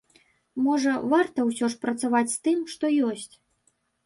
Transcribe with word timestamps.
Можа, 0.67 0.93
варта 1.11 1.45
ўсё 1.49 1.69
ж 1.75 1.79
працаваць 1.83 2.31
з 2.33 2.37
тым, 2.49 2.59
што 2.75 2.93
ёсць? 3.11 3.31